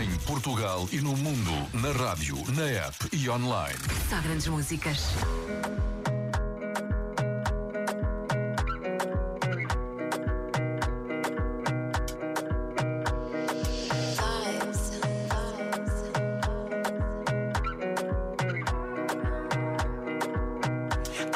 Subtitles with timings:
[0.00, 3.78] Em Portugal e no mundo, na rádio, na app e online.
[4.08, 5.14] Só grandes músicas.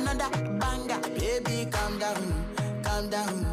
[0.00, 2.44] Another banger, baby, calm down,
[2.82, 3.46] calm down.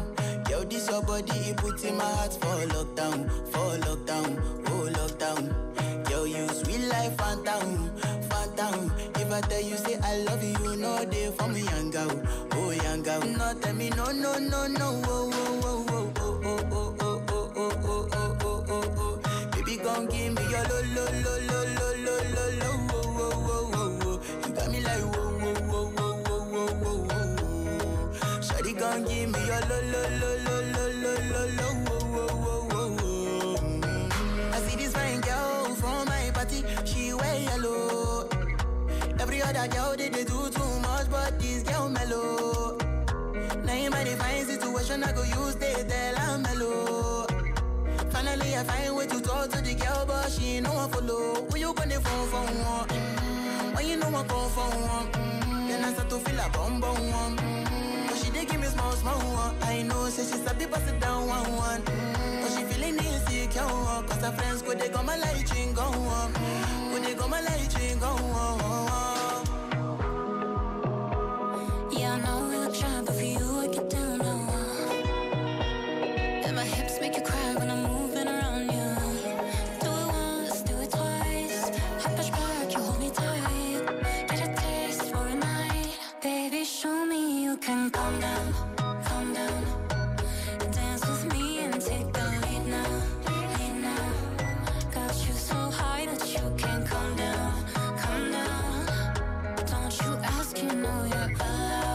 [0.48, 6.10] Yo, this your body, it puts in my heart for lockdown, for lockdown, oh lockdown.
[6.10, 7.90] Yo, you sweet life, phantom,
[8.30, 8.90] phantom.
[9.16, 12.70] If I tell you say I love you, know they for me, young girl, oh
[12.70, 13.20] young girl.
[13.20, 15.57] No, tell me no, no, no, no, oh, oh,
[28.98, 33.56] Gon' give me your lo, lo, lo, lo, lo, lo, lo, lo, oh, oh, oh.
[33.62, 34.52] Mm.
[34.52, 38.28] I see this fine girl from my party, she wear yellow.
[39.20, 42.76] Every other girl they, they do too much, but this girl mellow.
[43.64, 47.26] Now in my fine situation, I go use they tell mellow.
[48.10, 51.46] Finally, I find way to talk to the girl, but she no one follow.
[51.48, 53.17] Who you gonna phone for one?
[53.78, 56.80] When you know I come for one, mm, then I start to feel a bum
[56.80, 57.36] bum one.
[57.36, 59.54] Mm, But she dey give me small small one.
[59.62, 61.82] I know, say she sabi pass it down one one.
[61.82, 65.82] Mm, But she feeling insecure, cause her friends go they go my light ring go
[65.82, 66.32] on,
[66.90, 68.58] go they go my light ring go on.
[71.92, 73.00] Yeah, I know we look shy,
[100.02, 101.87] you asking all your eyes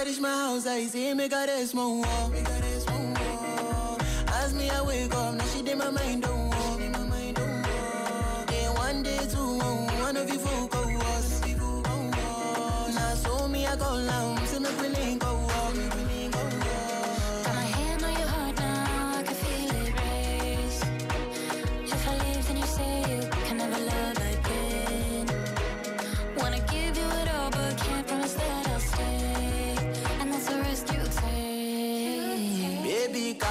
[0.00, 0.06] oh.
[0.06, 2.28] As I reach my house, I see me got a small wall.
[2.28, 3.98] Me got a small wall.
[4.28, 6.78] As me, I wake up, now she did my mind don't walk.
[8.46, 9.58] Then one day, two,
[10.02, 10.38] one of you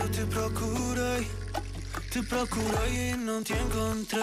[0.00, 1.30] Eu te procurei,
[2.10, 4.22] te procurei e não te encontrei.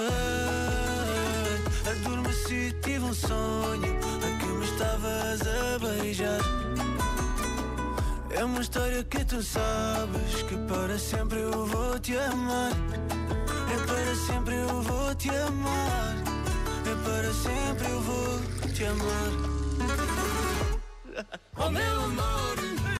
[1.90, 6.42] Adormeci, tive um sonho a que me estavas a beijar.
[8.30, 12.72] É uma história que tu sabes que para sempre eu vou te amar.
[13.74, 16.16] É para sempre eu vou te amar.
[16.86, 18.40] É para sempre eu vou
[18.74, 19.56] te amar.
[21.58, 22.55] Oh meu amor,